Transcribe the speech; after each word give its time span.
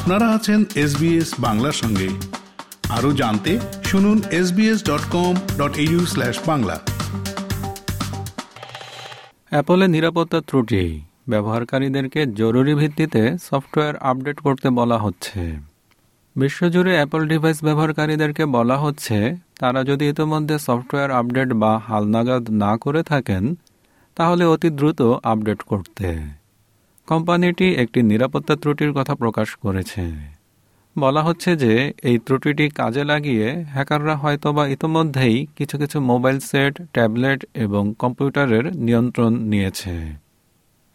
আপনারা 0.00 0.28
আছেন 0.28 0.64
এসবিএস 0.74 1.34
বাংলার 1.40 1.72
সঙ্গে। 1.72 2.08
আরও 2.88 3.12
জানতে 3.12 3.58
শুনুন 3.84 4.22
SBS 4.30 4.84
dot 4.84 5.04
com 5.10 5.34
dot 5.58 5.78
U 5.78 6.06
slash 6.06 6.38
Bangla. 6.46 6.80
অ্যাপলের 9.50 9.90
নিরাপত্তা 9.90 10.40
ত্রুটি, 10.40 11.00
ব্যবহারকারীদেরকে 11.28 12.26
জরুরি 12.26 12.74
ভিত্তিতে 12.74 13.36
সফটওয়্যার 13.42 13.96
আপডেট 13.96 14.40
করতে 14.40 14.70
বলা 14.70 14.98
হচ্ছে। 14.98 15.56
বিশ্বজুড়ে 16.36 16.94
অ্যাপল 16.94 17.28
ডিভাইস 17.28 17.64
ব্যবহারকারীদেরকে 17.64 18.44
বলা 18.46 18.76
হচ্ছে, 18.78 19.36
তারা 19.58 19.84
যদি 19.84 20.08
ইতিমধ্যে 20.08 20.58
সফটওয়্যার 20.58 21.10
আপডেট 21.10 21.52
বা 21.52 21.78
হালনাগাদ 21.78 22.50
না 22.50 22.76
করে 22.76 23.02
থাকেন, 23.02 23.54
তাহলে 24.16 24.44
অতি 24.44 24.70
দ্রুত 24.70 25.02
আপডেট 25.02 25.62
করতে। 25.62 26.39
কোম্পানিটি 27.10 27.74
একটি 27.74 28.02
নিরাপত্তা 28.02 28.56
ত্রুটির 28.56 28.92
কথা 28.92 29.14
প্রকাশ 29.14 29.54
করেছে। 29.54 30.02
বলা 30.98 31.22
হচ্ছে 31.22 31.56
যে, 31.56 31.92
এই 32.02 32.18
ত্রুটিটি 32.18 32.68
কাজে 32.68 33.04
লাগিয়ে 33.04 33.64
হ্যাকাররা 33.68 34.16
হয়তোবা 34.16 34.66
ইতোমধ্যেই 34.66 35.46
কিছু 35.56 35.78
কিছু 35.78 36.00
মোবাইল 36.00 36.38
সেট, 36.38 36.82
ট্যাবলেট 36.92 37.44
এবং 37.54 37.94
কম্পিউটারের 37.98 38.76
নিয়ন্ত্রণ 38.76 39.32
নিয়েছে। 39.34 40.16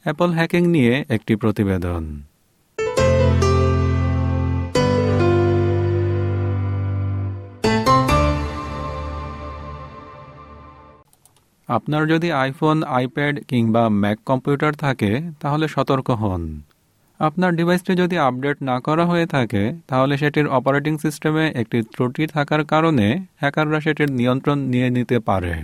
অ্যাপল 0.03 0.31
হ্যাকিং 0.31 0.67
নিয়ে 0.67 1.05
একটি 1.09 1.35
প্রতিবেদন। 1.35 2.21
আপনার 11.67 12.07
যদি 12.07 12.31
আইফোন 12.31 12.83
আইপ্যাড 12.83 13.39
কিংবা 13.47 13.89
ম্যাক 13.89 14.19
কম্পিউটার 14.25 14.73
থাকে, 14.73 15.21
তাহলে 15.39 15.67
সতর্ক 15.67 16.09
হন। 16.09 16.61
আপনার 17.19 17.55
ডিভাইসটি 17.55 17.95
যদি 17.95 18.17
আপডেট 18.17 18.57
না 18.61 18.79
করা 18.79 19.05
হয়ে 19.05 19.25
থাকে, 19.25 19.73
তাহলে 19.87 20.17
সেটির 20.17 20.47
অপারেটিং 20.47 20.97
সিস্টেমে 20.97 21.51
একটি 21.55 21.81
ত্রুটি 21.81 22.27
থাকার 22.27 22.65
কারণে 22.65 23.25
হ্যাকাররা 23.35 23.79
সেটির 23.81 24.11
নিয়ন্ত্রণ 24.11 24.59
নিয়ে 24.59 24.89
নিতে 24.89 25.19
পারে। 25.19 25.55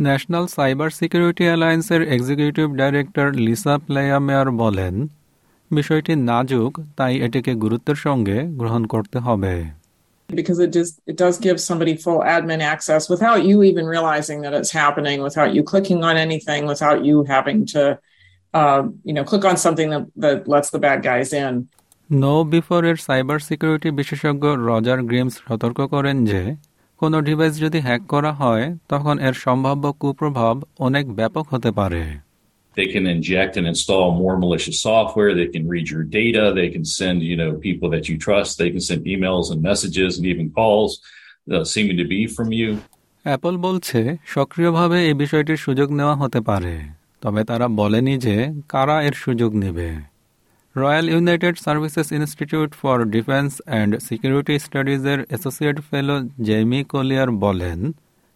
ন্যাশনাল 0.00 0.46
সাইবার 0.46 0.90
সিকিউরিটি 0.90 1.44
অ্যালায়েন্সের 1.44 2.02
এক্সিকিউটিভ 2.02 2.74
ডাইরেক্টর 2.74 3.32
লিসা 3.32 3.78
প্লেয়ামেয়ার 3.78 4.50
বলেন, 4.50 5.08
বিষয়টি 5.70 6.14
নাজুক, 6.14 6.80
তাই 6.96 7.16
এটিকে 7.16 7.54
গুরুত্বের 7.54 7.94
সঙ্গে 7.94 8.42
গ্রহণ 8.42 8.86
করতে 8.86 9.18
হবে। 9.18 9.85
because 10.29 10.59
it 10.59 10.71
just 10.71 10.93
it 11.05 11.17
does 11.17 11.37
give 11.37 11.59
somebody 11.59 11.95
full 11.95 12.19
admin 12.19 12.61
access 12.61 13.09
without 13.09 13.43
you 13.43 13.63
even 13.63 13.85
realizing 13.85 14.41
that 14.41 14.53
it's 14.53 14.71
happening 14.71 15.21
without 15.21 15.53
you 15.53 15.63
clicking 15.63 16.03
on 16.03 16.15
anything 16.17 16.65
without 16.65 17.03
you 17.05 17.23
having 17.25 17.65
to 17.65 17.99
uh, 18.53 18.83
you 19.03 19.13
know 19.13 19.23
click 19.23 19.45
on 19.45 19.57
something 19.57 19.89
that, 19.89 20.05
that 20.15 20.47
lets 20.47 20.69
the 20.69 20.79
bad 20.79 20.99
guys 21.03 21.31
in 21.43 21.55
KnowBe4 22.53 22.81
এর 22.85 22.97
cyber 23.07 23.39
security 23.39 23.89
বিশেষজ্ঞ 23.91 24.43
Roger 24.69 24.99
Greams 25.09 25.35
সতর্ক 25.47 25.79
করেন 25.93 26.17
যে 26.25 26.41
কোনো 27.01 27.17
device 27.21 27.53
যদি 27.61 27.79
hack 27.79 28.01
করা 28.13 28.31
হয় 28.31 28.65
তখন 28.89 29.15
এর 29.27 29.35
সম্ভাব্য 29.45 29.83
কুপ্রভাব 30.01 30.55
অনেক 30.79 31.05
ব্যাপক 31.15 31.45
হতে 31.53 31.71
পারে 31.79 32.01
they 32.77 32.87
can 32.87 33.05
inject 33.07 33.57
and 33.57 33.65
install 33.67 34.07
more 34.13 34.35
malicious 34.37 34.81
software. 34.81 35.33
They 35.33 35.47
can 35.47 35.67
read 35.67 35.89
your 35.89 36.03
data. 36.03 36.53
They 36.55 36.69
can 36.69 36.85
send, 36.85 37.21
you 37.21 37.35
know, 37.35 37.51
people 37.59 37.89
that 37.89 38.07
you 38.09 38.17
trust. 38.17 38.57
They 38.57 38.69
can 38.69 38.79
send 38.81 39.01
emails 39.05 39.51
and 39.51 39.61
messages 39.61 40.17
and 40.17 40.25
even 40.25 40.51
calls 40.51 40.91
uh, 41.47 41.63
seeming 41.65 41.97
to 41.97 42.05
be 42.05 42.21
from 42.27 42.49
you. 42.59 42.69
Apple 43.25 43.55
বলছে 43.57 43.99
সক্রিয়ভাবে 44.35 44.97
এই 45.09 45.15
বিষয়টির 45.23 45.59
সুযোগ 45.65 45.87
নেওয়া 45.99 46.15
হতে 46.21 46.39
পারে 46.49 46.75
তবে 47.21 47.41
তারা 47.49 47.67
বলেনি 47.81 48.13
যে 48.25 48.35
কারা 48.73 48.97
এর 49.07 49.15
সুযোগ 49.23 49.51
নেবে 49.63 49.89
Royal 50.75 51.07
United 51.13 51.55
Services 51.65 52.07
Institute 52.17 52.69
for 52.81 52.97
Defence 53.15 53.51
and 53.61 53.91
Security 54.07 54.55
স্টাডিজের 54.65 55.19
associate 55.29 55.77
fellow 55.89 56.15
Jamie 56.47 56.79
Collier 56.91 57.29
বলেন 57.45 57.79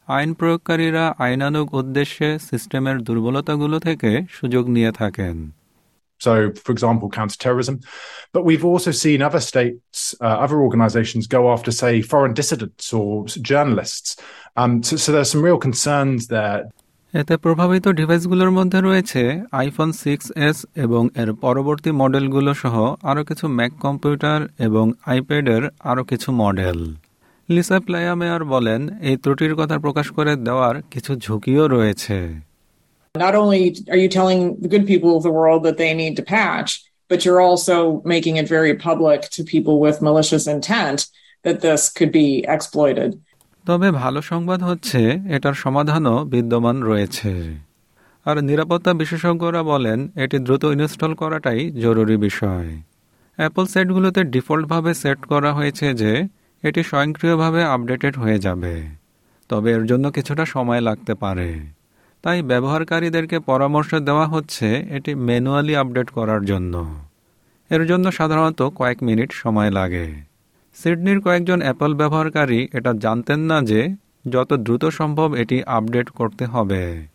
আইন 0.09 0.29
প্রয়োগকারীরা 0.33 1.05
আইনানুগ 1.19 1.67
উদ্দেশ্যে 1.73 2.29
সিস্টেমের 2.39 2.97
দুর্বলতাগুলো 2.99 3.77
থেকে 3.79 4.11
সুযোগ 4.29 4.63
নিয়ে 4.69 4.91
থাকেন 4.91 5.37
So, 6.21 6.51
for 6.55 6.71
example, 6.71 7.07
counterterrorism. 7.11 7.75
But 8.33 8.45
we've 8.45 8.65
also 8.65 8.91
seen 8.93 9.21
other 9.21 9.41
states, 9.41 10.15
uh, 10.21 10.37
other 10.45 10.59
organizations 10.61 11.23
go 11.27 11.41
after, 11.53 11.71
say, 11.73 11.93
foreign 12.03 12.33
dissidents 12.33 12.93
or 12.93 13.25
journalists. 13.43 14.09
Um, 14.57 14.71
so, 14.81 14.95
so 14.95 15.07
there's 15.11 15.31
some 15.31 15.43
real 15.43 15.59
concerns 15.59 16.21
there. 16.27 16.61
এতে 17.13 17.35
প্রভাবিত 17.37 17.85
ডিভাইসগুলোর 17.89 18.51
মধ্যে 18.51 18.79
রয়েছে 18.81 19.21
আইফোন 19.51 19.89
সিক্স 20.03 20.25
এস 20.47 20.57
এবং 20.75 21.03
এর 21.15 21.29
পরবর্তী 21.35 21.89
মডেলগুলো 21.91 22.51
সহ 22.53 22.75
আরও 23.03 23.21
কিছু 23.23 23.45
ম্যাক 23.57 23.73
কম্পিউটার 23.79 24.39
এবং 24.59 24.85
আইপ্যাডের 25.05 25.63
আরও 25.83 26.03
কিছু 26.03 26.29
মডেল 26.43 26.79
লিসা 27.50 27.78
প্লায়ামেয়ার 27.86 28.42
বলেন 28.44 28.80
এই 29.08 29.16
ত্রুটির 29.22 29.54
কথা 29.54 29.76
প্রকাশ 29.78 30.06
করে 30.16 30.32
দেওয়ার 30.46 30.74
কিছু 30.92 31.12
ঝুঁকিও 31.16 31.64
রয়েছে 31.68 32.18
Not 33.14 33.34
only 33.34 33.62
are 33.92 34.00
you 34.04 34.10
telling 34.10 34.40
the 34.64 34.70
good 34.74 34.84
people 34.86 35.10
of 35.16 35.22
the 35.22 35.34
world 35.40 35.60
that 35.66 35.76
they 35.76 35.92
need 35.94 36.14
to 36.16 36.24
patch, 36.30 36.70
but 37.10 37.18
you're 37.24 37.42
also 37.42 37.76
making 38.04 38.34
it 38.36 38.46
very 38.48 38.74
public 38.80 39.20
to 39.30 39.40
people 39.44 39.76
with 39.80 39.96
malicious 40.00 40.44
intent 40.46 40.98
that 41.44 41.56
this 41.60 41.80
could 41.96 42.12
be 42.20 42.28
exploited. 42.56 43.10
তবে 43.64 43.88
ভালো 44.02 44.20
সংবাদ 44.22 44.60
হচ্ছে 44.62 45.00
এটার 45.36 45.56
সমাধানও 45.64 46.16
বিদ্যমান 46.34 46.76
রয়েছে 46.82 47.32
আর 48.26 48.36
নিরাপত্তা 48.42 48.92
বিশেষজ্ঞরা 48.94 49.62
বলেন 49.72 49.98
এটি 50.24 50.36
দ্রুত 50.38 50.64
ইনস্টল 50.74 51.12
করাটাই 51.14 51.60
জরুরি 51.84 52.16
বিষয় 52.26 52.68
অ্যাপল 53.38 53.64
সেটগুলোতে 53.74 54.20
ডিফল্টভাবে 54.34 54.92
সেট 55.02 55.20
করা 55.32 55.50
হয়েছে 55.52 55.86
যে 56.02 56.12
এটি 56.62 56.82
স্বয়ংক্রিয়ভাবে 56.82 57.64
আপডেটেড 57.64 58.18
হয়ে 58.18 58.38
যাবে। 58.38 58.82
তবে 59.48 59.72
এর 59.72 59.86
জন্য 59.86 60.10
কিছুটা 60.10 60.44
সময় 60.44 60.80
লাগতে 60.80 61.14
পারে। 61.14 61.60
তাই 62.22 62.42
ব্যবহারকারীদেরকে 62.42 63.38
পরামর্শ 63.38 63.94
দেওয়া 63.94 64.26
হচ্ছে 64.26 64.86
এটি 64.90 65.14
ম্যানুয়ালি 65.14 65.76
আপডেট 65.76 66.10
করার 66.10 66.44
জন্য। 66.44 67.00
এর 67.70 67.86
জন্য 67.86 68.12
সাধারণত 68.12 68.62
কয়েক 68.62 69.02
মিনিট 69.02 69.32
সময় 69.32 69.70
লাগে। 69.70 70.14
সিডনির 70.74 71.20
কয়েকজন 71.20 71.62
অ্যাপল 71.62 71.94
ব্যবহারকারী 71.94 72.68
এটা 72.72 72.92
জানতেন 72.98 73.40
না 73.40 73.60
যে 73.60 73.88
যত 74.30 74.52
দ্রুত 74.52 74.84
সম্ভব 74.84 75.34
এটি 75.34 75.64
আপডেট 75.64 76.10
করতে 76.10 76.46
হবে। 76.46 77.06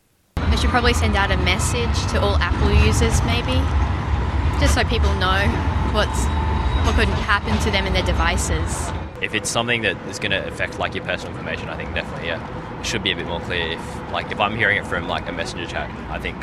What 6.86 7.08
happen 7.32 7.56
to 7.64 7.70
them 7.76 7.86
their 7.96 8.06
devices. 8.14 9.05
If 9.22 9.34
it's 9.34 9.50
something 9.50 9.82
that 9.82 9.98
is 10.08 10.20
going 10.20 10.32
to 10.32 10.48
affect 10.48 10.80
like 10.80 10.96
your 10.96 11.04
personal 11.04 11.34
information, 11.34 11.70
I 11.70 11.76
think 11.76 11.94
definitely 11.94 12.28
yeah, 12.28 12.80
it 12.80 12.86
should 12.86 13.04
be 13.04 13.12
a 13.12 13.16
bit 13.16 13.28
more 13.28 13.40
clear. 13.42 13.68
If 13.68 14.12
like 14.12 14.32
if 14.32 14.40
I'm 14.40 14.56
hearing 14.56 14.78
it 14.78 14.86
from 14.86 15.08
like 15.08 15.28
a 15.28 15.32
messenger 15.32 15.66
chat, 15.66 15.90
I 16.10 16.20
think 16.20 16.38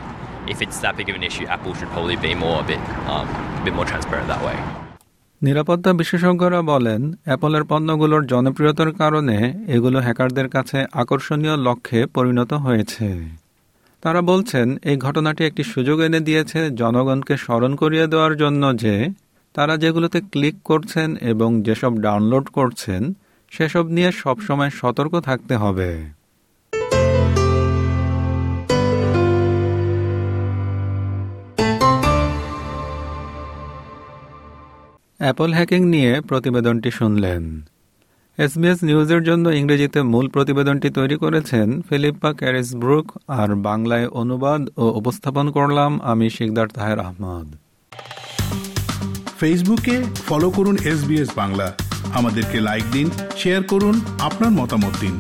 if 0.47 0.63
it's 0.63 0.79
that 0.81 0.97
big 0.97 1.09
of 1.09 1.17
an 1.17 1.23
issue, 1.23 1.47
Apple 1.47 1.75
should 1.75 1.89
probably 1.89 2.17
be 2.19 2.35
more 2.35 2.61
a 2.61 2.65
bit 2.65 2.81
um, 3.07 3.29
a 3.29 3.63
bit 3.65 3.75
more 3.75 3.85
transparent 3.85 4.29
that 4.29 4.43
way. 4.45 4.59
নিরাপত্তা 5.43 5.91
বিশেষজ্ঞরা 5.93 6.61
বলেন 6.73 7.01
অ্যাপলের 7.27 7.65
পণ্যগুলোর 7.71 8.23
জনপ্রিয়তার 8.27 8.91
কারণে 8.93 9.37
এগুলো 9.77 9.99
হ্যাকারদের 10.01 10.49
কাছে 10.49 10.79
আকর্ষণীয় 10.93 11.57
লক্ষ্যে 11.67 12.01
পরিণত 12.07 12.53
হয়েছে 12.65 13.07
তারা 14.03 14.21
বলছেন 14.23 14.67
এই 14.91 14.97
ঘটনাটি 14.97 15.43
একটি 15.45 15.63
সুযোগ 15.65 15.99
এনে 16.07 16.21
দিয়েছে 16.21 16.61
জনগণকে 16.81 17.35
স্মরণ 17.37 17.73
করিয়ে 17.77 18.07
দেওয়ার 18.07 18.35
জন্য 18.37 18.63
যে 18.77 18.95
তারা 19.55 19.77
যেগুলোতে 19.77 20.21
ক্লিক 20.21 20.63
করছেন 20.65 21.17
এবং 21.17 21.63
যেসব 21.63 21.93
ডাউনলোড 21.99 22.47
করছেন, 22.49 23.13
সেসব 23.51 23.87
নিয়ে 23.87 24.13
সবসময় 24.13 24.71
সতর্ক 24.71 25.21
থাকতে 25.21 25.57
হবে। 25.57 25.91
অ্যাপল 35.19 35.53
হ্যাকিং 35.53 35.85
নিয়ে 35.85 36.21
প্রতিবেদনটি 36.21 36.91
শুনলেন। 36.91 37.43
এসবিএস 38.39 38.85
নিউজের 38.85 39.23
জন্য 39.23 39.49
ইংরেজিতে 39.49 40.03
মূল 40.03 40.29
প্রতিবেদনটি 40.29 40.91
তৈরি 40.91 41.17
করেছেন 41.17 41.83
ফিলিপ্পা 41.83 42.33
ক্যারিস 42.33 42.77
ব্রুক 42.77 43.07
আর 43.29 43.55
বাংলায় 43.55 44.07
অনুবাদ 44.07 44.69
ও 44.77 44.85
উপস্থাপন 44.99 45.51
করলাম 45.51 46.01
আমি 46.03 46.31
শিকদার 46.31 46.69
তাহের 46.69 46.99
আহমদ। 46.99 47.49
ফেসবুকে 49.43 49.97
ফলো 50.29 50.51
করুন 50.51 50.77
এস 50.85 51.01
বাংলা 51.37 51.67
আমাদেরকে 52.15 52.61
লাইক 52.61 52.85
দিন 52.93 53.07
শেয়ার 53.37 53.63
করুন 53.63 53.95
আপনার 54.19 54.51
মতামত 54.51 54.95
দিন। 55.01 55.15